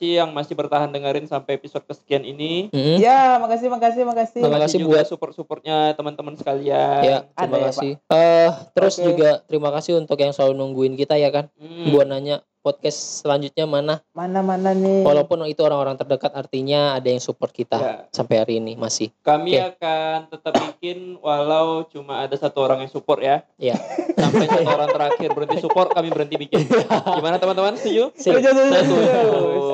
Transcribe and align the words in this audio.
kasih 0.00 0.16
yang 0.16 0.32
masih 0.32 0.56
bertahan 0.56 0.88
dengerin 0.88 1.28
sampai 1.28 1.60
episode 1.60 1.84
kesekian 1.84 2.24
ini. 2.24 2.72
Mm-mm. 2.72 2.96
Ya, 2.96 3.36
makasih, 3.36 3.68
makasih, 3.68 4.08
makasih. 4.08 4.40
Terima 4.40 4.56
kasih 4.56 4.80
juga 4.80 5.04
buat- 5.04 5.08
support-supportnya 5.12 5.92
teman-teman 5.92 6.40
sekalian. 6.40 7.04
Ya, 7.04 7.18
Ada 7.36 7.44
terima 7.44 7.56
ya, 7.60 7.64
kasih. 7.68 7.92
Eh, 8.08 8.50
terus 8.72 8.96
Oke. 8.96 9.04
juga 9.12 9.30
terima 9.44 9.68
kasih 9.76 10.00
untuk 10.00 10.16
yang 10.16 10.32
selalu 10.32 10.56
nungguin 10.56 10.96
kita 10.96 11.20
ya 11.20 11.28
kan. 11.28 11.52
Hmm. 11.60 11.92
Buat 11.92 12.08
nanya 12.08 12.40
podcast 12.60 13.24
selanjutnya 13.24 13.64
mana. 13.64 13.94
Mana-mana 14.12 14.76
nih. 14.76 15.02
Walaupun 15.02 15.48
itu 15.48 15.60
orang-orang 15.64 15.96
terdekat 15.96 16.32
artinya 16.36 16.94
ada 16.94 17.08
yang 17.08 17.20
support 17.20 17.50
kita 17.50 17.78
Ya. 17.80 17.94
sampai 18.12 18.36
hari 18.40 18.54
ini 18.60 18.76
masih. 18.76 19.08
Kami 19.24 19.56
Oke. 19.56 19.76
akan 19.76 20.16
tetap 20.28 20.52
bikin 20.76 21.16
walau 21.24 21.88
cuma 21.88 22.24
ada 22.24 22.36
satu 22.36 22.60
orang 22.60 22.84
yang 22.84 22.92
support 22.92 23.24
ya. 23.24 23.42
Ya. 23.56 23.76
Sampai 24.14 24.46
satu 24.46 24.68
orang 24.68 24.92
terakhir 24.92 25.28
berhenti 25.32 25.56
support, 25.64 25.88
kami 25.96 26.12
berhenti 26.12 26.36
bikin. 26.36 26.68
Gimana 27.16 27.40
teman-teman? 27.40 27.80
Setuju? 27.80 28.12
Setuju. 28.14 28.48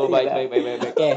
Baik, 0.06 0.28
baik, 0.30 0.48
baik, 0.48 0.62
baik, 0.62 0.78
baik. 0.80 0.92
Oke, 0.96 1.10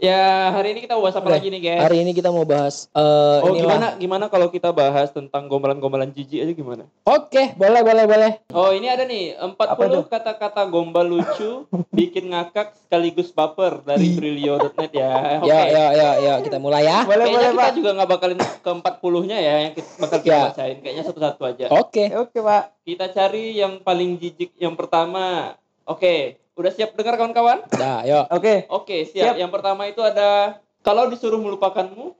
Ya, 0.00 0.48
hari 0.48 0.72
ini 0.72 0.80
kita 0.80 0.96
mau 0.96 1.04
bahas 1.04 1.12
apa 1.14 1.28
Oke. 1.28 1.34
lagi 1.36 1.48
nih, 1.50 1.60
guys? 1.60 1.80
hari 1.84 1.96
ini 2.00 2.16
kita 2.16 2.32
mau 2.32 2.40
bahas 2.42 2.88
eh 2.88 3.38
Oh, 3.38 3.52
inilah. 3.52 3.60
gimana 3.60 3.86
gimana 3.94 4.24
kalau 4.26 4.48
kita 4.48 4.72
bahas 4.72 5.12
tentang 5.12 5.44
gombalan-gombalan 5.44 6.08
jijik 6.08 6.40
aja 6.40 6.52
gimana? 6.52 6.88
Oke, 7.04 7.52
boleh 7.52 7.84
boleh 7.84 8.04
boleh. 8.08 8.32
Oh, 8.48 8.72
ini 8.72 8.88
ada 8.88 9.04
nih 9.04 9.36
40 9.36 9.60
Apa 9.60 9.84
tuh? 9.86 10.04
kata-kata 10.08 10.64
gombal 10.66 11.04
lucu 11.04 11.68
bikin 11.92 12.32
ngakak 12.32 12.80
sekaligus 12.80 13.28
baper 13.28 13.84
dari 13.84 14.16
trilio.net 14.16 14.88
ya. 14.90 15.12
Oke. 15.44 15.52
Ya 15.52 15.60
ya 15.68 15.84
ya 15.92 16.10
ya 16.18 16.34
kita 16.40 16.56
mulai 16.56 16.88
ya. 16.88 17.04
Boleh, 17.04 17.28
Kayaknya 17.28 17.36
boleh, 17.36 17.52
kita 17.52 17.60
Pak. 17.62 17.76
juga 17.76 17.90
nggak 17.92 18.08
bakalin 18.08 18.38
ke 18.40 18.70
40-nya 18.72 19.36
ya 19.38 19.54
yang 19.60 19.72
kita, 19.76 19.90
bakal 20.00 20.18
kita 20.18 20.32
Ya. 20.32 20.40
bacain. 20.48 20.76
Kayaknya 20.80 21.04
satu-satu 21.04 21.42
aja. 21.44 21.64
Oke. 21.70 22.04
Oke, 22.16 22.38
Pak. 22.40 22.62
Kita 22.80 23.04
cari 23.12 23.52
yang 23.52 23.84
paling 23.84 24.16
jijik 24.16 24.56
yang 24.56 24.72
pertama. 24.72 25.52
Oke, 25.84 26.39
udah 26.60 26.70
siap 26.70 26.92
dengar 26.92 27.16
kawan-kawan? 27.16 27.64
Dah, 27.70 28.04
yuk. 28.04 28.24
Oke. 28.30 28.68
Oke, 28.68 28.96
siap. 29.04 29.32
Siap. 29.32 29.34
Yang 29.36 29.50
pertama 29.50 29.82
itu 29.84 30.00
ada 30.00 30.60
kalau 30.80 31.08
disuruh 31.08 31.36
melupakanmu, 31.36 32.12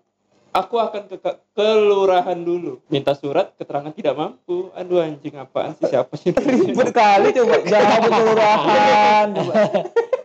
aku 0.50 0.76
akan 0.76 1.06
ke 1.06 1.16
ke- 1.16 1.38
kelurahan 1.52 2.36
dulu. 2.36 2.80
Minta 2.86 3.12
surat 3.12 3.52
keterangan 3.54 3.92
tidak 3.92 4.14
mampu. 4.14 4.72
Aduh 4.72 4.98
anjing 4.98 5.36
apaan 5.36 5.72
sih 5.74 5.86
siapa 5.86 6.12
sih? 6.14 6.32
Ribet 6.32 6.90
kali 6.90 7.30
coba. 7.32 7.54
Jawab 7.62 8.02
kelurahan. 8.06 9.28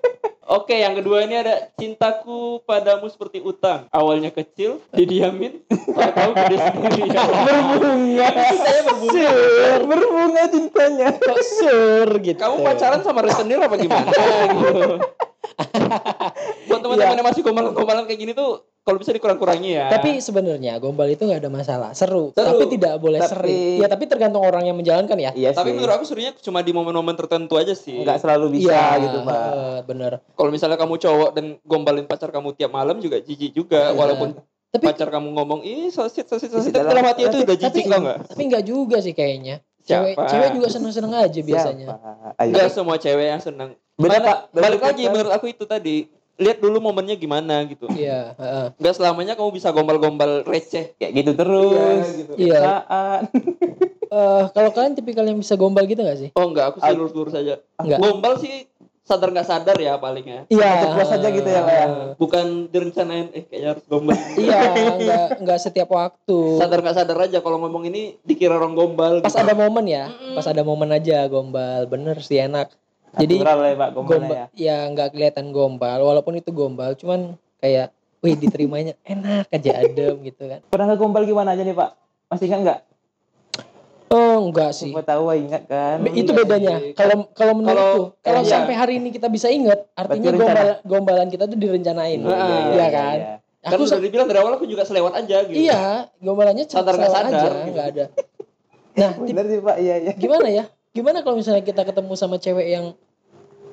Oke, 0.45 0.77
yang 0.77 0.93
kedua 0.93 1.25
ini 1.25 1.41
ada 1.41 1.73
cintaku 1.73 2.61
padamu 2.69 3.09
seperti 3.09 3.41
utang. 3.41 3.89
Awalnya 3.89 4.29
kecil, 4.29 4.77
didiamin, 4.93 5.65
tahu 6.21 6.31
gede 6.37 6.57
sendiri. 6.61 7.09
Ya. 7.09 7.25
Berbunga. 7.25 8.27
Saya 8.53 8.81
berbunga. 8.85 9.25
Sur, 9.25 9.81
berbunga 9.89 10.43
cintanya. 10.53 11.17
Kok 11.17 11.41
sur 11.41 12.09
gitu. 12.21 12.37
Kamu 12.37 12.61
pacaran 12.61 13.01
sama 13.01 13.25
retenir 13.25 13.57
apa 13.57 13.73
gimana? 13.73 14.05
Buat 16.69 16.81
teman-teman 16.85 17.17
yang 17.17 17.25
masih 17.25 17.41
gombalan-gombalan 17.41 18.05
kayak 18.05 18.21
gini 18.21 18.37
tuh, 18.37 18.69
kalau 18.85 19.01
bisa 19.01 19.09
dikurang-kurangi 19.09 19.69
ya. 19.73 19.89
Tapi 19.89 20.21
sebenarnya 20.21 20.77
gombal 20.77 21.09
itu 21.09 21.25
nggak 21.25 21.41
ada 21.41 21.49
masalah, 21.49 21.89
seru. 21.91 22.29
Seru. 22.29 22.45
Tapi 22.45 22.63
tidak 22.69 23.01
boleh 23.01 23.17
Tapi- 23.17 23.33
sering. 23.33 23.77
Ya 23.81 23.87
tapi 23.89 24.05
tergantung 24.05 24.39
orang 24.39 24.61
yang 24.63 24.77
menjalankan 24.77 25.17
ya. 25.17 25.33
Iya 25.33 25.51
tapi 25.51 25.73
sih. 25.73 25.75
menurut 25.75 25.93
aku 25.95 26.05
serunya 26.05 26.31
cuma 26.37 26.61
di 26.61 26.69
momen-momen 26.69 27.17
tertentu 27.17 27.57
aja 27.57 27.73
sih. 27.73 28.05
Enggak 28.05 28.21
selalu 28.21 28.61
bisa 28.61 28.69
Iya, 28.69 29.01
gitu, 29.01 29.17
Pak. 29.25 29.41
eh, 29.41 29.79
bener. 29.83 30.11
Kalau 30.29 30.49
misalnya 30.53 30.77
kamu 30.77 30.95
cowok 30.95 31.29
dan 31.33 31.45
gombalin 31.65 32.05
pacar 32.05 32.29
kamu 32.29 32.53
tiap 32.53 32.69
malam 32.69 33.01
juga 33.01 33.17
jijik 33.17 33.51
juga, 33.51 33.89
Iya. 33.89 33.97
walaupun 33.97 34.37
Tapi 34.69 34.85
pacar 34.85 35.09
kamu 35.09 35.33
ngomong 35.33 35.59
ih 35.63 35.89
sosit 35.89 36.29
sosit 36.29 36.53
sosit 36.53 36.69
Dalam- 36.69 36.93
dalam 36.93 37.05
hati 37.05 37.25
itu 37.25 37.41
udah 37.41 37.57
jijik 37.57 37.81
tapi, 37.81 37.89
tau 37.89 37.99
nggak? 37.99 38.17
tapi 38.27 38.41
nggak 38.45 38.63
juga 38.63 38.97
sih 38.99 39.11
kayaknya. 39.11 39.65
Cewek, 39.81 40.13
Siapa? 40.13 40.29
cewek 40.29 40.49
juga 40.51 40.67
seneng-seneng 40.67 41.13
aja 41.15 41.39
biasanya. 41.41 41.87
Siapa? 41.87 42.09
Ayo. 42.35 42.49
Enggak 42.51 42.69
semua 42.69 42.95
cewek 42.97 43.27
yang 43.27 43.39
senang. 43.39 43.69
Beda, 43.95 44.17
Balik- 44.19 44.41
Balik 44.51 44.81
lagi 44.83 45.03
menurut 45.07 45.31
aku 45.31 45.45
itu 45.47 45.63
tadi. 45.63 46.09
Lihat 46.35 46.57
dulu 46.59 46.83
momennya 46.83 47.15
gimana 47.15 47.63
gitu. 47.63 47.87
Iya, 47.95 48.35
heeh. 48.35 48.65
Enggak 48.75 48.95
selamanya 48.99 49.33
kamu 49.39 49.55
bisa 49.55 49.71
gombal-gombal 49.71 50.43
receh. 50.43 50.95
Kayak 50.99 51.11
gitu 51.15 51.31
terus. 51.35 52.05
gitu. 52.11 52.31
Iya. 52.35 52.59
Saat. 52.61 53.23
Eh, 54.05 54.43
kalau 54.53 54.69
kalian 54.69 54.93
tipikal 54.93 55.25
yang 55.25 55.41
bisa 55.41 55.57
gombal 55.57 55.83
gitu 55.89 55.99
gak 56.05 56.15
sih? 56.15 56.29
Oh 56.37 56.47
enggak, 56.47 56.71
aku 56.71 56.77
sih 56.79 56.93
lurus-lurus 56.93 57.35
aja. 57.35 57.59
Enggak. 57.81 57.99
Gombal 57.99 58.37
sih 58.37 58.69
sadar 59.05 59.29
nggak 59.29 59.47
sadar 59.49 59.77
ya 59.77 60.01
palingnya. 60.01 60.49
Iya. 60.49 60.89
ceplos 60.89 61.13
aja 61.13 61.27
gitu 61.29 61.45
ya, 61.49 61.61
Pak, 61.61 61.73
ya? 61.73 61.85
Bukan 62.17 62.45
direncanain 62.73 63.29
eh 63.37 63.45
kayaknya 63.45 63.69
harus 63.77 63.85
gombal. 63.85 64.17
Iya, 64.41 64.61
enggak 64.97 65.27
enggak 65.45 65.59
setiap 65.61 65.89
waktu. 65.93 66.39
sadar 66.57 66.79
nggak 66.81 66.97
sadar 66.97 67.17
aja 67.21 67.37
kalau 67.45 67.61
ngomong 67.61 67.85
ini 67.85 68.17
dikira 68.25 68.57
orang 68.57 68.73
gombal. 68.73 69.21
Pas 69.21 69.29
gitu. 69.29 69.45
ada 69.45 69.53
momen 69.53 69.85
ya, 69.85 70.09
pas 70.33 70.45
ada 70.49 70.61
momen 70.65 70.89
aja 70.89 71.29
gombal, 71.29 71.85
bener 71.85 72.17
sih 72.25 72.41
enak. 72.41 72.73
Jadi 73.17 73.35
Natural 73.37 73.59
ya, 73.61 73.75
Pak 73.75 73.89
gombal 73.91 74.21
ya. 74.25 74.45
ya 74.53 74.77
nggak 74.87 75.09
kelihatan 75.11 75.45
gombal, 75.49 75.99
walaupun 76.01 76.33
itu 76.35 76.49
gombal, 76.49 76.93
cuman 76.93 77.33
kayak, 77.57 77.89
wih 78.19 78.35
diterimanya 78.35 78.93
enak 79.07 79.47
aja 79.49 79.71
adem 79.79 80.15
gitu 80.21 80.43
kan. 80.45 80.59
Pernah 80.65 80.87
ke 80.87 80.95
gombal 80.95 81.23
gimana 81.23 81.51
aja 81.51 81.61
nih, 81.61 81.71
Pak? 81.71 81.89
Masih 82.27 82.45
ingat 82.45 82.59
enggak? 82.61 82.79
Oh 84.07 84.37
enggak 84.43 84.71
sih. 84.71 84.91
Siapa 84.91 85.01
tahu 85.03 85.33
ingat 85.33 85.65
kan. 85.65 85.97
Be- 85.99 86.13
itu 86.13 86.29
bedanya. 86.29 86.77
sih. 86.77 86.93
Kalau 86.93 87.25
kalau 87.31 87.53
menurutku, 87.53 87.81
Kalau- 87.81 88.07
kalau 88.21 88.41
iya. 88.41 88.51
sampai 88.51 88.73
hari 88.73 88.93
ini 88.97 89.09
kita 89.09 89.27
bisa 89.27 89.49
ingat, 89.49 89.89
artinya 89.93 90.29
gombal, 90.31 90.69
gombalan 90.85 91.27
kita 91.27 91.43
tuh 91.45 91.57
direncanain. 91.57 92.19
Iya, 92.19 92.35
Iya, 92.35 92.59
iya, 92.69 92.87
kan? 92.87 93.17
Kan 93.59 93.69
Aku 93.73 93.81
udah 93.81 93.91
sa- 93.91 93.99
dibilang 93.99 94.27
dari 94.29 94.39
awal 94.39 94.53
aku 94.53 94.65
juga 94.65 94.83
selewat 94.83 95.13
aja 95.15 95.41
gitu. 95.41 95.57
iya, 95.57 96.05
gombalannya 96.19 96.63
Sadar 96.65 96.93
nggak 96.93 97.09
sadar, 97.09 97.25
aja, 97.27 97.39
gitu. 97.41 97.69
nggak 97.71 97.87
ada. 97.89 98.05
Nah, 98.95 99.11
Bener 99.17 99.45
sih, 99.47 99.59
Pak. 99.59 99.75
Iya, 99.81 99.95
iya. 99.97 100.11
gimana 100.13 100.47
ya? 100.47 100.63
Gimana 100.93 101.17
kalau 101.19 101.35
misalnya 101.35 101.59
kita 101.59 101.81
ketemu 101.81 102.13
sama 102.13 102.37
cewek 102.37 102.67
yang 102.69 102.85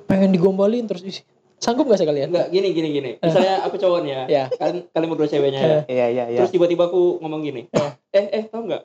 pengen 0.05 0.31
digombalin 0.31 0.85
terus 0.85 1.03
ih, 1.03 1.19
sanggup 1.57 1.87
gak 1.87 1.99
sih 1.99 2.07
kalian? 2.07 2.31
Enggak, 2.31 2.49
gini 2.51 2.69
gini 2.71 2.89
gini. 2.91 3.11
Misalnya 3.19 3.63
aku 3.63 3.77
cowoknya, 3.77 4.27
Ya. 4.27 4.51
kalian 4.53 4.87
kalian 4.91 5.09
berdua 5.11 5.29
ceweknya 5.29 5.61
ya. 5.61 5.79
Iya, 5.87 6.07
iya, 6.09 6.25
iya. 6.29 6.39
Terus 6.43 6.51
tiba-tiba 6.51 6.87
aku 6.87 7.19
ngomong 7.21 7.41
gini. 7.41 7.67
Eh, 8.11 8.25
eh, 8.29 8.43
tau 8.47 8.63
nggak? 8.63 8.83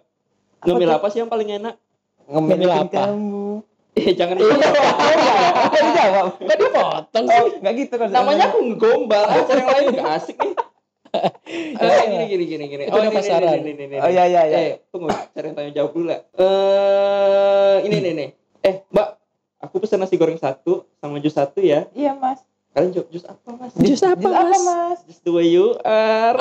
Ngemil 0.63 0.89
apa 0.89 1.07
sih 1.09 1.19
yang 1.19 1.29
paling 1.29 1.49
enak? 1.53 1.75
Ngemilin 2.27 2.67
apa? 2.67 3.07
kamu. 3.07 3.61
Eh, 3.97 4.13
jangan 4.13 4.37
Enggak 4.37 5.81
dijawab. 5.81 6.25
Kok 6.37 6.55
dipotong 6.55 7.25
Oh, 7.25 7.33
sih? 7.49 7.57
enggak 7.57 7.73
gitu 7.75 7.93
kan. 7.97 8.07
Namanya 8.13 8.43
aku 8.47 8.57
ngegombal, 8.63 9.23
acara 9.25 9.57
yang 9.57 9.69
lain 9.73 9.85
nggak 9.93 10.09
asik 10.15 10.37
nih. 10.37 10.53
Eh, 11.17 12.03
gini 12.05 12.25
gini 12.27 12.43
gini 12.45 12.65
gini. 12.67 12.83
Itu 12.85 12.93
udah 12.93 13.09
ini, 13.09 13.15
pasaran. 13.15 13.57
Ini, 13.57 13.63
ini, 13.63 13.71
ini, 13.73 13.83
ini. 13.89 13.97
Oh 13.97 14.09
iya 14.11 14.23
iya 14.27 14.41
iya. 14.43 14.57
Eh, 14.59 14.73
tunggu, 14.91 15.07
cari 15.09 15.49
yang 15.49 15.55
tanya 15.55 15.71
jawab 15.73 15.91
dulu 15.95 16.05
lah. 16.11 16.19
Eh, 16.35 17.75
ini 17.87 17.95
nih 18.03 18.11
nih. 18.13 18.29
Eh, 18.61 18.75
Mbak, 18.91 19.07
aku 19.67 19.83
pesen 19.83 19.99
nasi 19.99 20.15
goreng 20.15 20.39
satu 20.39 20.87
sama 21.03 21.19
jus 21.19 21.35
satu 21.35 21.59
ya. 21.59 21.91
Iya, 21.91 22.15
Mas. 22.15 22.39
Kalian 22.71 22.95
jawab 22.95 23.07
jus 23.11 23.25
apa, 23.27 23.47
Mas? 23.51 23.71
Jus 23.75 23.99
apa, 23.99 24.15
Jus 24.15 24.31
apa, 24.31 24.47
Mas? 24.47 24.63
Mas? 24.63 24.99
Just 25.11 25.21
the 25.27 25.31
way 25.35 25.51
you 25.51 25.75
are. 25.83 26.39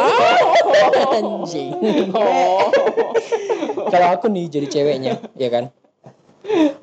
Anjing. 1.10 1.74
Oh. 2.14 2.70
Kalau 3.92 4.06
aku 4.14 4.30
nih 4.30 4.46
jadi 4.46 4.66
ceweknya, 4.70 5.18
ya 5.34 5.48
kan? 5.50 5.74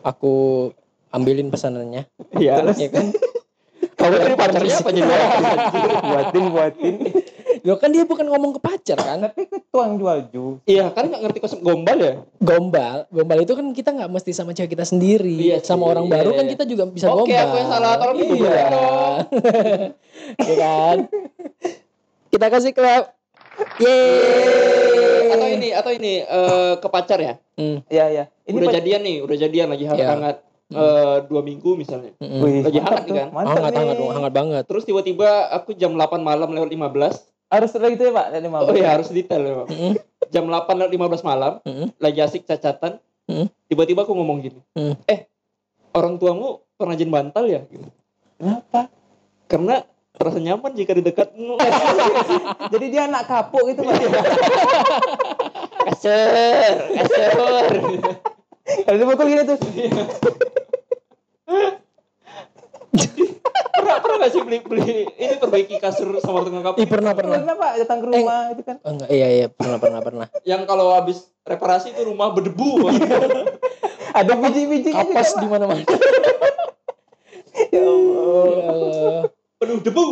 Aku 0.04 0.34
ambilin 1.16 1.48
pesanannya, 1.48 2.12
Iya. 2.36 2.76
ya 2.76 2.90
kan? 2.92 3.16
Kamu 3.94 4.14
jadi 4.20 4.36
pacarnya 4.36 4.76
apa 4.76 4.90
jadi? 4.92 5.08
buatin, 6.12 6.44
buatin. 6.52 6.96
Yo 7.64 7.80
kan 7.80 7.90
dia 7.90 8.04
bukan 8.04 8.28
ngomong 8.28 8.52
ke 8.52 8.62
pacar 8.62 9.00
kan? 9.00 9.24
Tapi 9.24 9.48
ke 9.48 9.56
tuang 9.72 9.96
jual 9.96 10.28
jus. 10.28 10.60
Iya, 10.64 10.92
kan 10.92 11.08
nggak 11.08 11.22
ngerti 11.24 11.40
konsep 11.40 11.60
gombal 11.60 11.96
ya? 11.96 12.14
Gombal, 12.38 13.08
gombal 13.08 13.40
itu 13.40 13.56
kan 13.56 13.72
kita 13.72 13.90
nggak 13.90 14.12
mesti 14.12 14.32
sama 14.32 14.52
cewek 14.52 14.68
kita 14.70 14.84
sendiri, 14.84 15.32
Iya 15.32 15.64
sama 15.64 15.88
orang 15.88 16.06
iya, 16.06 16.14
baru 16.14 16.30
kan 16.34 16.44
iya. 16.44 16.52
kita 16.52 16.64
juga 16.68 16.84
bisa 16.86 17.08
Oke, 17.08 17.24
gombal. 17.24 17.40
aku 17.42 17.56
yang 17.56 17.70
salah. 17.70 17.92
Tolong 17.96 18.18
iya. 18.20 18.66
ya 20.38 20.56
kan? 20.62 20.98
Kita 22.28 22.46
kasih 22.50 22.72
clap. 22.74 23.16
Yeay. 23.80 25.32
Atau 25.32 25.48
ini, 25.48 25.68
atau 25.72 25.92
ini 25.94 26.14
eh, 26.20 26.74
ke 26.78 26.88
pacar 26.90 27.18
ya? 27.18 27.34
Hmm, 27.56 27.80
Iya, 27.88 28.06
iya. 28.10 28.24
Ini 28.44 28.60
udah 28.60 28.76
jadian 28.76 29.02
nih, 29.02 29.18
udah 29.24 29.38
jadian 29.40 29.68
lagi 29.72 29.84
Iya. 29.84 29.92
hangat-hangat 29.96 30.36
eh, 30.68 31.18
dua 31.30 31.42
minggu 31.42 31.78
misalnya. 31.78 32.12
mm-mm. 32.18 32.42
Wih, 32.42 32.60
Lagi 32.60 32.78
mantap 32.78 32.92
hangat 32.92 33.04
tuh, 33.06 33.16
kan? 33.16 33.28
Mantap 33.32 33.56
hangat, 33.56 33.72
nih. 33.72 33.80
hangat, 33.80 33.98
hangat 34.12 34.34
banget. 34.34 34.64
Terus 34.68 34.84
tiba-tiba 34.84 35.30
aku 35.48 35.72
jam 35.74 35.94
8 35.94 36.20
malam 36.20 36.52
lewat 36.52 36.68
15. 36.68 37.32
Harus 37.54 37.70
lagi 37.78 37.94
gitu 38.02 38.10
ya, 38.10 38.14
Pak? 38.18 38.26
Oh 38.66 38.74
iya, 38.74 38.90
harus 38.98 39.14
detail 39.14 39.46
memang. 39.46 39.68
Mm-mm. 39.70 39.94
Jam 40.34 40.50
8 40.50 40.74
lewat 40.74 41.22
15 41.22 41.30
malam, 41.30 41.62
Mm-mm. 41.62 41.94
lagi 42.02 42.20
asik 42.26 42.50
cacatan. 42.50 42.98
Mm. 43.30 43.46
Tiba-tiba 43.70 44.02
aku 44.02 44.18
ngomong 44.18 44.42
gini. 44.42 44.58
Mm. 44.74 44.98
Eh, 45.06 45.30
orang 45.94 46.18
tuamu 46.18 46.66
pengrajin 46.82 47.14
bantal 47.14 47.46
ya? 47.46 47.62
Gitu. 47.70 47.86
Kenapa? 48.42 48.90
Karena 49.46 49.86
terasa 50.18 50.42
nyaman 50.42 50.74
jika 50.74 50.98
di 50.98 51.06
dekatmu. 51.06 51.54
Jadi 52.74 52.86
dia 52.90 53.06
anak 53.06 53.30
kapuk 53.30 53.70
gitu, 53.70 53.86
Pak. 53.86 54.02
kasar, 55.94 56.74
kasar. 56.90 57.70
Kalau 58.90 58.98
dipukul 58.98 59.30
gini 59.30 59.44
tuh. 59.46 59.60
Pernah 64.24 64.32
pernah 64.32 64.32
gak 64.32 64.32
sih 64.32 64.42
beli 64.42 64.58
beli 64.64 65.04
ini 65.20 65.36
perbaiki 65.36 65.76
kasur 65.78 66.08
sama 66.20 66.40
tengah 66.44 66.62
kapuk 66.64 66.80
Ih, 66.80 66.88
pernah, 66.88 67.12
pernah. 67.12 67.38
Pernah, 67.38 67.56
Pak, 67.56 67.72
datang 67.84 67.98
ke 68.00 68.06
rumah 68.08 68.40
itu 68.50 68.64
kan. 68.64 68.76
Oh, 68.82 68.92
enggak, 68.96 69.10
iya, 69.12 69.28
iya, 69.30 69.48
pernah, 69.48 69.78
pernah, 69.78 70.00
pernah. 70.00 70.26
yang 70.50 70.64
kalau 70.64 70.96
habis 70.96 71.28
reparasi 71.44 71.92
itu 71.92 72.02
rumah 72.04 72.32
berdebu 72.32 72.88
Ada 74.20 74.38
biji-bijinya 74.38 75.04
juga, 75.04 75.18
Kapas 75.18 75.30
di 75.36 75.48
mana-mana. 75.50 75.84
Ya 77.70 77.82
Allah. 77.82 78.46
Ya 78.54 78.70
Allah. 78.70 79.20
penuh 79.58 79.80
debu. 79.80 80.06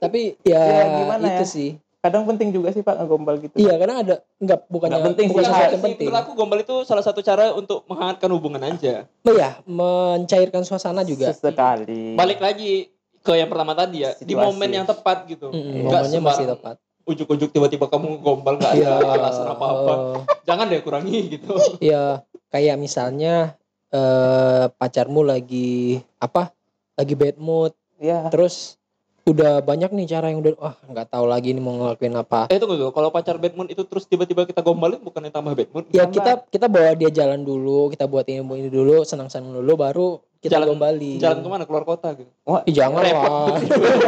Tapi 0.00 0.34
ya, 0.42 0.58
Ya, 0.58 0.82
gimana 0.98 1.26
itu 1.30 1.44
ya? 1.44 1.48
sih. 1.48 1.70
Kadang 2.00 2.24
penting 2.24 2.48
juga 2.50 2.72
sih 2.72 2.80
Pak 2.80 2.96
ngegombal 2.96 3.38
gitu. 3.38 3.54
Iya, 3.54 3.76
karena 3.76 4.00
ada 4.00 4.14
enggak 4.40 4.64
bukannya 4.66 4.96
Nggak 4.96 5.06
penting 5.12 5.26
sih, 5.26 5.30
bukan 5.30 5.44
sesuatu 5.44 5.60
yang 5.60 5.70
Sih, 5.70 5.84
penting. 5.84 6.06
menurut 6.08 6.22
aku 6.24 6.32
gombal 6.32 6.58
itu 6.58 6.76
salah 6.82 7.04
satu 7.04 7.20
cara 7.20 7.52
untuk 7.52 7.84
menghangatkan 7.86 8.30
hubungan 8.32 8.62
aja. 8.64 9.04
Oh 9.22 9.34
ya, 9.36 9.60
mencairkan 9.62 10.64
suasana 10.64 11.04
juga. 11.04 11.30
Sesekali. 11.30 12.16
Balik 12.16 12.40
lagi 12.40 12.88
ke 13.20 13.32
yang 13.34 13.46
pertama 13.46 13.72
tadi 13.72 14.00
ya, 14.00 14.16
di 14.16 14.32
Situasi. 14.32 14.40
momen 14.42 14.70
yang 14.72 14.86
tepat 14.86 15.28
gitu. 15.28 15.52
Mm-mm, 15.52 15.84
Nggak 15.86 16.00
momennya 16.02 16.20
masih 16.22 16.46
tepat. 16.48 16.76
Ujuk-ujuk 17.02 17.50
tiba-tiba 17.50 17.84
kamu 17.86 18.18
gombal 18.18 18.56
nggak 18.56 18.72
Iya. 18.74 18.96
ada 18.96 19.12
alasan 19.14 19.46
apa-apa. 19.46 19.92
oh, 19.92 20.20
Jangan 20.42 20.66
deh 20.66 20.80
kurangi 20.80 21.18
gitu. 21.30 21.52
Iya, 21.78 22.24
kayak 22.48 22.76
misalnya 22.76 23.60
eh 23.90 24.64
pacarmu 24.72 25.20
lagi 25.20 26.00
apa? 26.16 26.54
Lagi 26.94 27.14
bad 27.14 27.36
mood, 27.36 27.72
Iya. 27.96 28.28
terus 28.28 28.79
udah 29.22 29.60
banyak 29.60 29.90
nih 29.90 30.06
cara 30.08 30.28
yang 30.28 30.40
udah 30.40 30.52
wah 30.56 30.74
nggak 30.82 31.08
tahu 31.08 31.24
lagi 31.24 31.50
nih 31.50 31.58
mau 31.58 31.74
ngelakuin 31.74 32.14
apa. 32.14 32.48
Eh 32.48 32.56
tunggu 32.56 32.76
dulu, 32.76 32.90
kalau 32.90 33.08
pacar 33.08 33.36
bad 33.36 33.52
mood 33.52 33.68
itu 33.68 33.82
terus 33.82 34.04
tiba-tiba 34.04 34.44
kita 34.44 34.60
gombalin 34.60 34.98
bukannya 34.98 35.28
tambah 35.28 35.52
bad 35.52 35.70
mood? 35.70 35.84
Ya 35.88 36.04
Tambah. 36.04 36.14
kita 36.14 36.32
kita 36.48 36.66
bawa 36.66 36.92
dia 36.94 37.10
jalan 37.10 37.40
dulu, 37.40 37.88
kita 37.88 38.04
buat 38.04 38.24
ini 38.24 38.40
ini 38.40 38.68
dulu, 38.68 39.02
senang-senang 39.02 39.52
dulu, 39.52 39.72
baru 39.74 40.08
kita 40.38 40.56
Jalan- 40.56 40.68
gombali. 40.70 41.12
Jalan 41.16 41.38
ke 41.38 41.48
mana? 41.48 41.64
Keluar 41.64 41.84
kota 41.84 42.16
gitu. 42.16 42.32
Wah, 42.42 42.64
Ih, 42.64 42.72
jangan 42.72 43.04
Repot. 43.04 43.28
lah. 43.28 43.56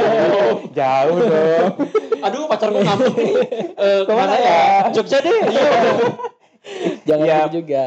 jauh 0.78 1.18
dong. 1.18 1.68
Aduh 2.22 2.42
pacarku 2.46 2.78
ngambek 2.78 3.12
nih. 3.14 3.34
Eh, 3.82 4.00
Ke 4.02 4.12
mana 4.14 4.34
ya? 4.34 4.46
ya? 4.86 4.90
Jogja 4.92 5.18
deh. 5.18 5.38
Iya. 6.62 7.02
jangan 7.04 7.26
Iya. 7.26 7.36
gitu 7.42 7.50
juga. 7.58 7.84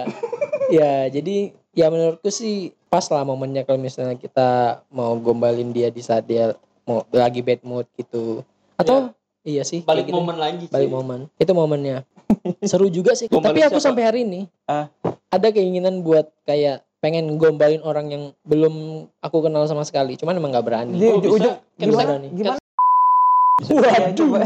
Ya, 0.68 0.92
jadi 1.08 1.36
ya 1.72 1.88
menurutku 1.88 2.28
sih 2.28 2.56
pas 2.86 3.08
lah 3.08 3.24
momennya 3.24 3.64
kalau 3.64 3.76
misalnya 3.78 4.14
kita 4.14 4.50
mau 4.90 5.16
gombalin 5.16 5.72
dia 5.72 5.88
di 5.88 6.00
saat 6.00 6.24
dia 6.24 6.52
mau 6.86 7.04
lagi 7.10 7.40
bad 7.42 7.62
mood 7.62 7.86
gitu. 7.96 8.42
Atau 8.78 9.12
iya 9.42 9.62
sih 9.62 9.82
Balik 9.82 10.10
gitu. 10.10 10.16
momen 10.16 10.36
lagi 10.38 10.70
sih. 10.70 10.74
balik 10.74 10.90
momen. 10.90 11.20
Itu 11.36 11.52
momennya. 11.52 12.06
Seru 12.70 12.88
juga 12.88 13.14
sih. 13.14 13.28
Gombalin 13.28 13.52
Tapi 13.52 13.60
aku 13.64 13.78
siapa? 13.78 13.86
sampai 13.92 14.04
hari 14.06 14.20
ini 14.24 14.42
Ah. 14.66 14.90
ada 15.30 15.48
keinginan 15.50 16.02
buat 16.02 16.30
kayak 16.46 16.82
pengen 16.98 17.38
gombalin 17.38 17.82
orang 17.82 18.06
yang 18.10 18.24
belum 18.42 19.06
aku 19.20 19.38
kenal 19.42 19.66
sama 19.66 19.84
sekali. 19.84 20.18
Cuman 20.18 20.36
emang 20.36 20.50
nggak 20.50 20.66
berani. 20.66 20.98
Di 20.98 21.06
Oh, 21.06 21.22
ujung, 21.22 21.38
bisa. 21.38 21.52
Kan 21.78 21.86
gimana? 21.86 22.02
bisa 22.02 22.14
nih. 22.18 22.32
Gimana? 22.34 22.60
Ya, 23.56 24.12
coba. 24.12 24.38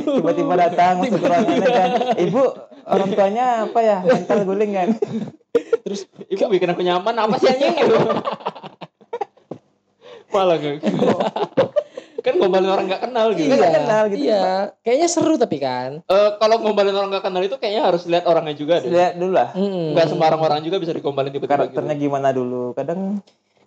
Tiba-tiba 0.00 0.54
datang 0.56 0.94
masuk 1.02 1.18
ke 1.20 1.26
ruangan 1.28 1.56
kan. 1.60 1.90
Ibu, 2.16 2.42
orang 2.86 3.08
tuanya 3.12 3.44
apa 3.68 3.78
ya? 3.80 3.98
Mental 4.00 4.38
guling 4.42 4.72
kan. 4.72 4.88
Ibu 6.26 6.44
bikin 6.50 6.68
aku 6.72 6.80
nyaman 6.80 7.14
apa 7.16 7.36
sih 7.36 7.52
anjing 7.52 7.74
gitu. 7.74 7.96
Malah 10.32 10.56
gak. 10.56 10.76
kan 12.26 12.34
gombalin 12.36 12.66
orang 12.68 12.86
nggak 12.86 13.02
kenal 13.06 13.26
gitu. 13.30 13.46
Iya. 13.48 13.68
kenal 13.72 14.02
gitu, 14.10 14.24
Iya, 14.26 14.42
kayaknya 14.82 15.06
seru 15.06 15.34
tapi 15.36 15.56
kan. 15.56 16.02
Eh, 16.02 16.30
kalau 16.36 16.58
gombalin 16.58 16.90
orang 16.92 17.08
nggak 17.08 17.24
kenal 17.24 17.38
itu 17.40 17.54
kayaknya 17.54 17.82
harus 17.86 18.02
lihat 18.04 18.26
orangnya 18.26 18.52
juga 18.52 18.82
deh. 18.82 18.90
Lihat 18.90 19.14
dulu 19.14 19.32
lah. 19.32 19.54
Mm-mm. 19.54 19.94
Nggak 19.94 20.06
sembarang 20.10 20.40
orang 20.40 20.58
juga 20.60 20.76
bisa 20.76 20.90
digombalin 20.90 21.30
tiba-tiba 21.30 21.54
Karakternya 21.56 21.94
gitu. 21.94 22.04
gimana 22.04 22.28
dulu. 22.30 22.74
Kadang 22.74 23.22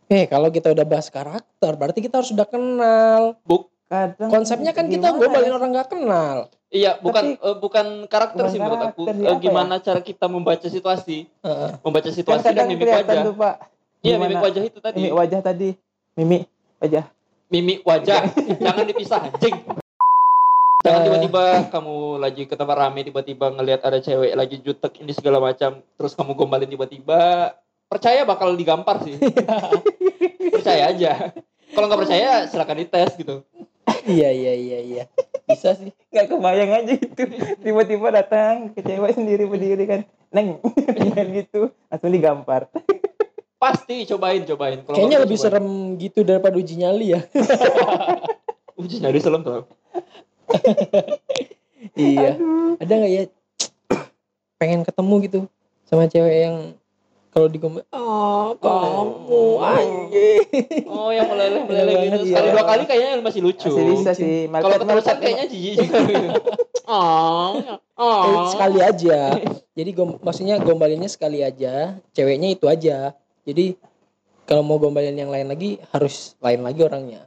Eh, 0.06 0.26
kalau 0.26 0.50
kita 0.50 0.74
udah 0.74 0.84
bahas 0.84 1.08
karakter, 1.08 1.72
berarti 1.72 2.02
kita 2.02 2.20
harus 2.20 2.30
udah 2.30 2.44
kenal. 2.44 3.22
kadang 3.88 4.30
Konsepnya 4.30 4.70
kan 4.70 4.86
kita 4.86 5.08
gimana 5.08 5.18
gombalin 5.18 5.48
ya? 5.48 5.56
orang 5.56 5.70
nggak 5.72 5.90
kenal. 5.90 6.38
Iya, 6.68 6.92
bukan 7.00 7.24
Tapi- 7.32 7.42
eh, 7.42 7.58
bukan 7.58 7.86
karakter 8.06 8.38
Bukan 8.40 8.52
sih 8.52 8.60
menurut 8.60 8.82
aku. 8.84 9.02
Eh, 9.06 9.16
apa 9.24 9.40
gimana 9.40 9.74
cara 9.80 10.02
kita 10.04 10.26
membaca 10.26 10.68
situasi? 10.68 11.26
Heeh. 11.40 11.70
Membaca 11.80 12.06
Kan 12.06 12.14
situasi 12.14 12.44
dan 12.44 12.54
kadang 12.54 12.68
mimik 12.70 12.86
wajah. 12.88 13.24
tuh 13.24 13.34
Pak. 13.34 13.56
Iya, 14.00 14.16
mimik 14.16 14.38
wajah 14.40 14.64
itu 14.64 14.78
tadi. 14.78 14.96
Mimik 14.96 15.14
wajah 15.16 15.40
tadi. 15.40 15.70
Mimik 16.14 16.44
wajah. 16.78 17.06
Mimik 17.50 17.82
wajah 17.84 18.30
jangan 18.64 18.86
dipisah 18.86 19.30
anjing 19.30 19.58
jangan 20.80 21.00
Eh. 21.02 21.06
tiba-tiba 21.12 21.44
kamu 21.76 22.24
lagi 22.24 22.48
ke 22.48 22.56
tempat 22.56 22.78
rame 22.80 23.04
tiba-tiba 23.04 23.52
ngelihat 23.52 23.84
ada 23.84 24.00
cewek 24.00 24.32
lagi 24.32 24.64
jutek 24.64 25.04
ini 25.04 25.12
segala 25.12 25.44
macam 25.44 25.84
terus 26.00 26.16
kamu 26.16 26.40
gombalin 26.40 26.72
tiba-tiba 26.72 27.52
percaya 27.92 28.24
bakal 28.24 28.56
digampar 28.56 29.04
sih 29.04 29.20
percaya 30.56 30.94
aja 30.94 31.36
kalau 31.76 31.92
nggak 31.92 32.02
percaya 32.08 32.48
silakan 32.48 32.80
dites 32.80 33.12
gitu 33.20 33.44
Iya, 34.06 34.30
iya, 34.34 34.54
iya, 34.54 34.80
iya. 34.86 35.04
Bisa 35.50 35.74
sih. 35.74 35.90
Gak 36.14 36.30
kebayang 36.30 36.72
aja 36.72 36.94
itu. 36.94 37.24
Tiba-tiba 37.62 38.14
datang 38.14 38.74
ke 38.74 38.86
cewek 38.86 39.18
sendiri 39.18 39.50
berdiri 39.50 39.86
kan. 39.90 40.02
Neng. 40.30 40.62
Kan 41.18 41.28
gitu. 41.34 41.74
Langsung 41.90 42.14
digampar. 42.14 42.70
Pasti 43.60 44.08
cobain 44.08 44.42
cobain 44.42 44.80
Kalau 44.82 44.96
Kayaknya 44.96 45.20
lebih 45.20 45.36
cobain. 45.36 45.52
serem 45.52 45.68
gitu 46.00 46.20
daripada 46.24 46.56
uji 46.56 46.76
nyali 46.76 47.14
ya. 47.14 47.22
uji 48.82 49.04
nyari 49.04 49.20
serem 49.20 49.44
tuh 49.44 49.68
iya. 52.00 52.40
Ada 52.80 52.94
nggak 52.96 53.12
ya 53.12 53.24
pengen 54.60 54.82
ketemu 54.82 55.14
gitu 55.26 55.40
sama 55.86 56.06
cewek 56.06 56.36
yang 56.46 56.58
kalau 57.30 57.46
digombal, 57.46 57.86
oh 57.94 58.58
kamu 58.58 59.42
anjing. 59.62 60.42
oh 60.90 61.14
yang 61.14 61.30
meleleh 61.30 61.62
meleleh 61.62 61.94
gitu 61.94 62.10
banget, 62.10 62.26
sekali 62.26 62.48
iya. 62.50 62.54
dua 62.58 62.66
kali 62.66 62.84
kayaknya 62.90 63.12
masih 63.22 63.42
lucu 63.46 63.70
Masih 63.70 63.86
bisa 63.94 64.12
sih. 64.18 64.50
kalau 64.50 64.76
keterusan 64.76 65.18
kayaknya 65.22 65.46
jijik 65.46 65.76
juga 65.78 66.00
gitu. 66.10 66.28
oh 66.90 67.50
oh 68.02 68.24
Eh, 68.26 68.46
sekali 68.50 68.80
aja. 68.82 69.20
Jadi 69.78 69.90
gom 69.94 70.18
maksudnya 70.20 70.58
gombalinnya 70.58 71.06
sekali 71.06 71.46
aja, 71.46 72.02
ceweknya 72.12 72.50
itu 72.50 72.66
aja. 72.66 73.14
Jadi 73.44 73.78
kalau 74.44 74.66
mau 74.66 74.82
gombalin 74.82 75.14
yang 75.14 75.30
lain 75.30 75.48
lagi 75.48 75.78
harus 75.94 76.34
lain 76.42 76.66
lagi 76.66 76.82
orangnya. 76.82 77.22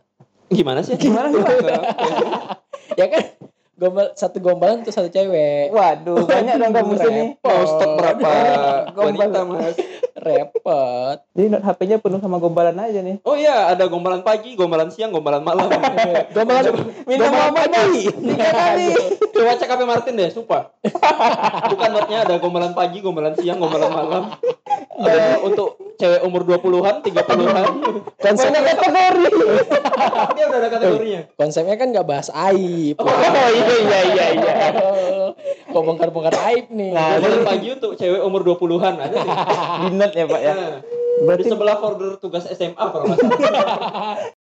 gimana 0.53 0.85
sih 0.85 1.01
Gimana 1.01 1.33
sih? 1.33 1.41
Ya 3.01 3.09
kan? 3.09 3.25
Gombal 3.73 4.13
satu 4.15 4.39
gombalan 4.39 4.85
tuh 4.85 4.93
satu 4.93 5.09
cewek. 5.09 5.73
Waduh, 5.73 6.29
banyak 6.29 6.55
dong 6.61 6.71
kamu 6.77 6.95
sini. 7.01 7.23
Mau 7.41 7.63
stok 7.67 7.91
berapa 7.99 8.31
Gombal. 8.95 9.27
wanita 9.27 9.41
mas? 9.49 9.75
Repot. 10.13 11.19
Jadi 11.35 11.47
not 11.51 11.65
HP-nya 11.67 11.99
penuh 11.99 12.21
sama 12.23 12.37
gombalan 12.39 12.79
aja 12.79 13.01
nih. 13.03 13.19
Oh 13.27 13.35
iya, 13.35 13.73
ada 13.73 13.89
gombalan 13.91 14.23
pagi, 14.23 14.55
gombalan 14.55 14.93
siang, 14.93 15.11
gombalan 15.11 15.43
malam. 15.43 15.67
Gombalan 16.37 16.63
Minta 17.09 17.27
gombalan 17.27 17.51
maaf 17.51 17.71
pagi. 17.75 18.03
Tiga 18.13 18.49
kali. 18.55 18.89
Coba 19.33 19.57
cek 19.57 19.71
HP 19.73 19.81
Martin 19.89 20.15
deh, 20.15 20.29
sumpah. 20.29 20.77
Bukan 21.73 21.89
notnya 21.93 22.29
ada 22.29 22.37
gombalan 22.37 22.77
pagi, 22.77 23.01
gombalan 23.01 23.33
siang, 23.35 23.57
gombalan 23.57 23.91
malam. 23.91 24.23
Eh, 25.03 25.37
untuk 25.41 25.97
cewek 25.97 26.21
umur 26.23 26.45
20-an, 26.45 27.01
30-an. 27.01 27.67
Konsepnya 28.21 28.61
kategori. 28.61 29.25
Dia 30.37 30.45
udah 30.51 30.59
ada 30.59 30.69
kategorinya. 30.69 31.21
konsepnya 31.39 31.77
kan 31.81 31.89
nggak 31.91 32.07
bahas 32.07 32.29
aib. 32.51 33.01
Oh 33.01 33.07
iya 33.09 33.47
iya 33.49 34.01
iya 34.13 34.27
iya. 34.37 34.55
Kok 35.73 35.83
bongkar-bongkar 35.83 36.37
aib 36.53 36.69
nih. 36.69 36.93
Nah, 36.93 37.17
Gombalan 37.17 37.45
pagi 37.49 37.69
untuk 37.73 37.93
cewek 37.97 38.21
umur 38.21 38.45
20-an 38.45 38.95
ada 39.01 39.17
nih. 39.17 39.37
Di 40.13 40.19
ya 40.21 40.25
Pak 40.29 40.41
ya. 40.45 40.55
Nah, 40.55 40.71
di 40.83 41.25
Berarti 41.25 41.49
sebelah 41.49 41.77
folder 41.79 42.19
tugas 42.19 42.45
SMA 42.51 42.85
kalau 42.85 43.05
nggak 43.09 43.19
salah. 43.23 44.17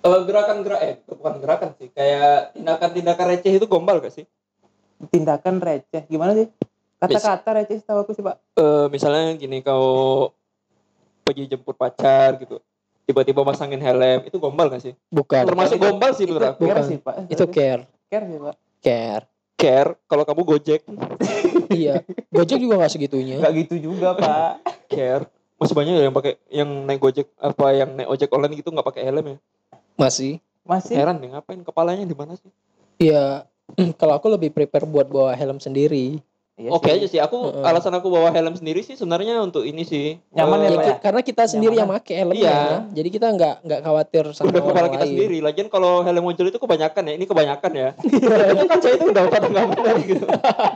Eh, 0.00 0.20
gerakan-gerakan 0.24 0.80
eh 0.80 0.94
bukan 1.04 1.34
gerakan 1.44 1.70
sih 1.76 1.92
kayak 1.92 2.56
tindakan-tindakan 2.56 3.26
receh 3.28 3.52
itu 3.52 3.66
gombal 3.68 4.00
gak 4.00 4.14
sih 4.14 4.24
tindakan 5.08 5.60
receh. 5.60 6.04
Gimana 6.06 6.32
sih? 6.32 6.48
Kata-kata 6.96 7.50
receh 7.54 7.76
setahu 7.76 8.04
aku 8.04 8.12
sih 8.12 8.20
Pak. 8.20 8.36
Eh, 8.54 8.86
misalnya 8.88 9.32
gini 9.34 9.60
kau 9.60 10.32
pergi 11.20 11.46
jemput 11.46 11.76
pacar 11.76 12.36
gitu 12.36 12.58
tiba-tiba 13.04 13.42
masangin 13.42 13.78
helm 13.78 14.22
itu 14.22 14.36
gombal 14.36 14.70
gak 14.70 14.80
sih 14.80 14.94
Bukan. 15.08 15.42
termasuk 15.44 15.76
itu- 15.76 15.84
gombal 15.84 16.10
sih 16.14 16.24
Itu 16.24 16.32
menurut 16.32 16.48
aku 16.48 16.62
care 16.62 16.72
Bukan. 16.72 16.84
sih 16.86 16.96
Pak. 16.96 17.14
Itu 17.28 17.44
care. 17.48 17.82
care 18.08 18.24
sih 18.24 18.38
Pak. 18.38 18.54
Care. 18.80 19.24
care 19.54 19.90
kalau 20.06 20.24
kamu 20.24 20.42
gojek 20.46 20.80
iya. 21.76 22.00
Gojek 22.30 22.56
juga 22.56 22.80
nggak 22.80 22.88
segitunya. 22.90 23.36
Enggak 23.36 23.52
gitu 23.58 23.74
juga 23.82 24.16
Pak. 24.16 24.52
care 24.88 25.28
masih 25.54 25.76
banyak 25.76 25.92
ya 25.92 26.02
yang 26.08 26.16
pakai 26.16 26.32
yang 26.48 26.70
naik 26.88 26.96
gojek 26.98 27.28
apa 27.36 27.66
yang 27.70 27.92
naik 27.92 28.08
ojek 28.08 28.32
online 28.32 28.56
gitu 28.56 28.72
nggak 28.72 28.86
pakai 28.86 29.04
helm 29.04 29.26
ya 29.26 29.36
Masih. 30.00 30.40
Masih 30.62 30.94
heran 30.94 31.18
deh 31.18 31.28
ngapain 31.28 31.60
kepalanya 31.60 32.02
di 32.02 32.14
mana 32.14 32.32
sih 32.34 32.48
Iya. 32.98 33.44
Kalau 34.00 34.14
aku 34.14 34.26
lebih 34.28 34.50
prepare 34.50 34.84
buat 34.84 35.06
bawa 35.06 35.32
helm 35.32 35.56
sendiri. 35.58 36.18
Iya 36.54 36.68
oke 36.70 36.84
sih. 36.84 36.92
aja 36.94 37.06
sih 37.08 37.16
aku 37.18 37.38
Heeh. 37.50 37.64
alasan 37.64 37.94
aku 37.94 38.08
bawa 38.08 38.28
helm 38.28 38.52
sendiri 38.52 38.80
sih 38.80 38.92
sebenarnya 38.92 39.40
untuk 39.40 39.62
ini 39.62 39.80
sih 39.82 40.20
Nyaman 40.30 40.58
Eh, 40.58 40.62
ya, 40.62 40.68
Ya, 40.68 40.76
Pak, 40.76 40.84
ki- 40.86 41.00
karena 41.02 41.20
kita 41.22 41.42
sendiri 41.46 41.72
Nyaman. 41.72 41.80
yang 41.82 41.96
pakai 41.96 42.14
helmnya. 42.18 42.40
Iya. 42.42 42.58
Jadi 42.92 43.08
kita 43.10 43.26
nggak 43.30 43.54
nggak 43.62 43.80
khawatir 43.80 44.24
sama 44.30 44.48
udah 44.50 44.62
kepala 44.62 44.88
kita 44.90 44.98
lain. 44.98 45.10
sendiri 45.10 45.36
lagian 45.40 45.68
kalau 45.68 45.92
helm 46.00 46.24
ojol 46.26 46.46
itu 46.46 46.58
kebanyakan 46.58 47.02
ya 47.02 47.12
ini 47.14 47.24
kebanyakan 47.24 47.72
ya 47.74 47.88
itu 48.52 48.64
kan 48.66 48.78
saya 48.78 48.92
itu 48.94 49.06
udah 49.06 49.24
pada 49.26 49.46
nggak 49.46 49.66
benar 49.72 49.96
gitu 50.02 50.26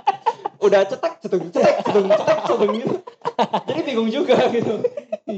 udah 0.64 0.80
cetak 0.82 1.12
cetung 1.20 1.44
cetak 1.50 1.74
cetung 1.82 2.06
cetak 2.08 2.38
cetung 2.42 2.72
gitu 2.74 2.96
jadi 3.66 3.80
bingung 3.84 4.08
juga 4.08 4.36
gitu 4.48 4.74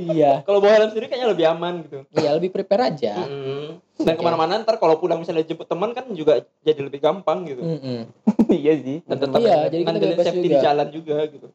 Iya. 0.06 0.32
kalau 0.42 0.58
bawa 0.58 0.72
helm 0.74 0.88
sendiri 0.88 1.06
kayaknya 1.06 1.28
lebih 1.28 1.46
aman 1.48 1.74
gitu 1.82 1.98
Iya 2.12 2.30
lebih 2.32 2.50
prepare 2.50 2.82
aja. 2.86 3.14
Mm-mm. 3.18 3.80
dan 3.96 4.12
Oke. 4.12 4.18
ke 4.18 4.22
mana-mana 4.22 4.60
ntar 4.60 4.76
kalau 4.76 4.96
pulang 4.96 5.16
misalnya 5.16 5.42
jemput 5.42 5.64
teman 5.64 5.90
kan 5.90 6.04
juga 6.10 6.38
jadi 6.60 6.80
lebih 6.80 6.98
gampang 6.98 7.44
gitu 7.44 7.60
Mm-mm. 7.60 8.04
iya 8.54 8.72
sih. 8.76 9.00
dan 9.02 9.16
tetap 9.18 9.38
Iya, 9.38 9.58
jadi 9.66 9.80
kita 9.80 9.90
ngandelin 9.90 10.12
bebas 10.12 10.26
safety 10.26 10.40
juga. 10.42 10.52
di 10.52 10.58
jalan 10.60 10.88
juga 10.90 11.16
gitu 11.26 11.48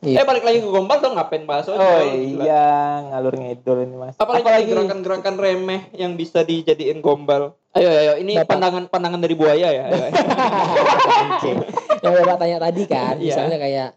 Iya. 0.00 0.16
Eh 0.16 0.24
balik 0.24 0.40
lagi 0.42 0.58
ke 0.58 0.70
gombal 0.72 0.96
dong 0.96 1.12
ngapain 1.12 1.44
bahas 1.44 1.68
ojol? 1.68 1.76
Oh 1.76 2.00
iya, 2.08 2.72
ngalur 3.04 3.36
ngidul 3.36 3.84
ini 3.84 3.96
mas. 4.00 4.16
Apalagi, 4.16 4.64
gerakan-gerakan 4.64 5.36
remeh 5.36 5.92
yang 5.92 6.16
bisa 6.16 6.40
dijadiin 6.40 7.04
gombal. 7.04 7.52
Ayo 7.70 7.84
ayo, 7.90 8.12
ini 8.16 8.32
Dapat. 8.32 8.48
pandangan 8.48 8.84
pandangan 8.88 9.20
dari 9.20 9.36
buaya 9.36 9.68
ya. 9.68 9.84
Ayo, 9.92 10.00
ayo. 10.00 11.52
yang 12.00 12.12
bapak 12.16 12.36
tanya 12.38 12.58
tadi 12.58 12.82
kan 12.86 13.14
Iya. 13.14 13.28
misalnya 13.28 13.58
kayak 13.60 13.88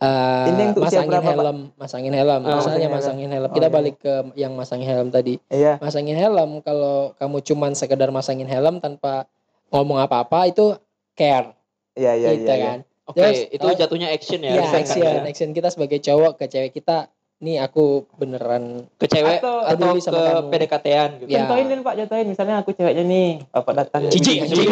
eh, 0.00 0.46
Ini 0.48 0.62
untuk 0.70 0.82
usia 0.82 0.98
masangin 0.98 1.10
berapa, 1.10 1.22
Pak? 1.22 1.34
helm 1.36 1.58
masangin 1.76 2.12
helm 2.12 2.40
Ah, 2.40 2.56
misalnya 2.56 2.88
masangin 2.88 2.90
masangin 2.90 3.28
helm 3.30 3.46
Oh, 3.46 3.54
kita 3.54 3.66
iya. 3.66 3.74
balik 3.74 3.96
ke 3.96 4.14
yang 4.34 4.52
masangin 4.52 4.86
helm 4.86 5.08
tadi 5.08 5.34
Iya. 5.46 5.76
masangin 5.78 6.16
helm 6.16 6.50
kalau 6.60 7.12
kamu 7.14 7.38
cuman 7.42 7.72
sekedar 7.72 8.08
masangin 8.08 8.44
helm 8.44 8.78
tanpa 8.78 9.28
ngomong 9.68 9.98
apa-apa 9.98 10.46
itu 10.46 10.74
care 11.12 11.52
Iya 11.92 12.16
iya 12.16 12.28
gitu 12.32 12.44
iya. 12.44 12.54
iya. 12.54 12.66
kan 12.66 12.78
Oke, 13.04 13.18
Terus, 13.18 13.38
itu 13.50 13.66
oh, 13.66 13.74
jatuhnya 13.74 14.08
action 14.08 14.38
ya. 14.38 14.54
Iya, 14.54 14.70
action, 14.70 15.26
action 15.26 15.50
kita 15.50 15.66
sebagai 15.66 15.98
cowok 15.98 16.38
ke 16.38 16.46
cewek 16.46 16.70
kita, 16.72 17.10
nih 17.40 17.58
aku 17.58 18.06
beneran 18.14 18.86
Ke 18.94 19.10
cewek 19.10 19.42
Atau- 19.42 19.66
atau, 19.66 19.74
peduli 19.74 19.98
ke 19.98 20.06
sama 20.06 20.20
kamu. 20.22 20.46
PDKT-an 20.46 21.10
gitu. 21.18 21.26
Ya. 21.26 21.42
Contohin 21.42 21.66
deh 21.66 21.82
Pak, 21.82 21.94
contohin 21.98 22.26
misalnya 22.28 22.62
aku 22.62 22.70
ceweknya 22.70 23.02
nih, 23.02 23.42
bapak 23.50 23.74
datang. 23.76 24.06
Jijik. 24.06 24.46
jijik. 24.46 24.68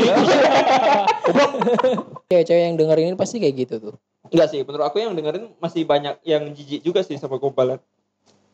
cewek-cewek 2.28 2.62
yang 2.62 2.74
dengerin 2.76 3.06
ini 3.10 3.16
pasti 3.16 3.36
kayak 3.38 3.54
gitu 3.58 3.74
tuh. 3.80 3.94
Enggak 4.26 4.48
sih, 4.50 4.60
menurut 4.60 4.84
aku 4.84 4.98
yang 4.98 5.14
dengerin 5.14 5.54
masih 5.56 5.86
banyak 5.86 6.18
yang 6.22 6.50
jijik 6.50 6.82
juga 6.82 7.00
sih 7.00 7.16
sama 7.16 7.38
gombalan. 7.38 7.78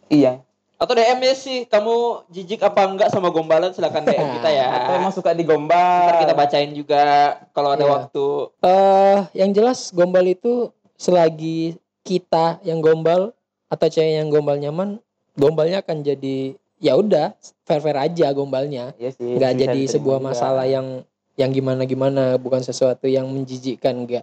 Iya. 0.07 0.45
Atau 0.75 0.93
DM 0.93 1.23
ya 1.23 1.35
sih, 1.35 1.65
kamu 1.65 2.27
jijik 2.29 2.61
apa 2.61 2.85
enggak 2.85 3.09
sama 3.09 3.33
gombalan 3.33 3.73
silakan 3.73 4.05
DM 4.05 4.29
kita 4.39 4.51
ya. 4.51 4.67
Atau 4.77 4.93
emang 4.95 5.15
suka 5.15 5.33
digombal. 5.33 6.07
Ntar 6.07 6.19
kita 6.21 6.35
bacain 6.35 6.71
juga 6.71 7.03
kalau 7.51 7.73
ada 7.73 7.83
Iya. 7.83 7.91
waktu. 7.91 8.27
Eh, 8.61 9.19
yang 9.35 9.51
jelas 9.51 9.91
gombal 9.91 10.27
itu 10.27 10.69
selagi 10.95 11.75
kita 12.05 12.61
yang 12.63 12.79
gombal 12.79 13.33
atau 13.67 13.87
cewek 13.89 14.21
yang 14.21 14.29
gombal 14.29 14.55
nyaman, 14.55 15.01
gombalnya 15.35 15.81
akan 15.81 16.05
jadi 16.05 16.55
ya 16.79 16.95
udah 16.95 17.33
fair-fair 17.65 17.97
aja 17.97 18.31
gombalnya. 18.31 18.93
Iya 19.01 19.11
sih. 19.11 19.41
nggak 19.41 19.53
bisa 19.57 19.63
jadi 19.65 19.81
sebuah 19.89 20.19
juga. 20.21 20.27
masalah 20.31 20.67
yang 20.69 21.03
yang 21.35 21.51
gimana 21.51 21.83
gimana 21.83 22.37
bukan 22.37 22.63
sesuatu 22.63 23.09
yang 23.09 23.27
menjijikkan 23.27 23.95
enggak 23.97 24.23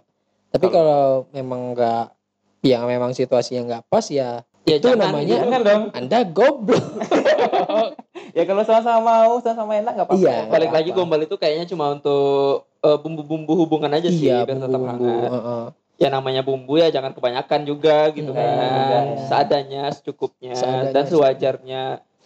tapi 0.51 0.67
kalau 0.67 1.03
memang 1.31 1.71
enggak 1.71 2.11
ya 2.61 2.83
memang 2.83 3.11
situasinya 3.11 3.61
nggak 3.65 3.83
pas 3.87 4.05
ya 4.05 4.43
Ya 4.61 4.77
itu 4.77 4.85
jangan, 4.87 5.09
namanya 5.09 5.41
Jangan 5.41 5.61
dong. 5.63 5.83
anda 5.91 6.19
goblok 6.23 6.85
Ya 8.31 8.43
kalau 8.45 8.61
sama-sama 8.61 9.01
mau, 9.01 9.33
sama-sama 9.39 9.73
enak 9.75 9.91
nggak 9.91 10.07
apa-apa. 10.07 10.21
Iya. 10.21 10.37
Balik 10.45 10.69
Nggak 10.69 10.77
lagi 10.77 10.89
apa. 10.89 10.97
gombal 10.97 11.21
itu 11.21 11.35
kayaknya 11.35 11.65
cuma 11.65 11.85
untuk 11.91 12.23
eh, 12.79 12.97
bumbu-bumbu 12.97 13.53
hubungan 13.57 13.91
aja 13.91 14.07
sih 14.07 14.21
iya 14.23 14.45
biar 14.45 14.55
tetap 14.55 14.69
bumbu-bumbu 14.71 15.09
hangat. 15.09 15.31
heeh. 15.33 15.63
Ya 15.97 16.07
namanya 16.09 16.41
bumbu 16.41 16.73
ya 16.75 16.87
jangan 16.87 17.11
kebanyakan 17.11 17.59
juga 17.63 18.07
gitu 18.11 18.29
Hmm, 18.29 18.39
kan. 18.39 18.47
ya. 18.47 19.01
Seadanya, 19.25 19.83
secukupnya 19.91 20.53
Seadanya, 20.53 20.91
dan 20.91 21.03
sewajarnya. 21.05 21.83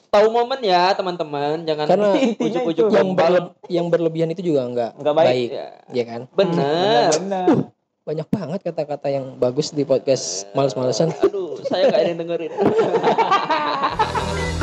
Tahu 0.09 0.27
momen 0.29 0.59
ya 0.61 0.91
teman-teman, 0.91 1.63
jangan 1.63 1.85
Karena 1.87 2.09
intinya 2.15 2.61
ujuk-ujuk 2.67 2.85
itu. 2.85 2.93
yang 2.93 3.09
berle- 3.13 3.55
yang 3.67 3.87
berlebihan 3.87 4.29
itu 4.29 4.43
juga 4.43 4.61
enggak 4.61 4.91
Nggak 4.95 5.15
baik. 5.15 5.49
Ya, 5.49 5.67
ya 5.89 6.03
kan 6.05 6.21
bener. 6.29 7.09
Benar. 7.17 7.47
Banyak 8.05 8.29
banget 8.29 8.69
kata-kata 8.69 9.09
yang 9.09 9.33
bagus 9.41 9.73
di 9.73 9.81
podcast 9.81 10.45
males-malesan 10.53 11.09
Aduh, 11.25 11.57
saya 11.65 11.89
nggak 11.89 12.01
ada 12.05 12.09
yang 12.13 12.21
dengerin. 12.21 12.51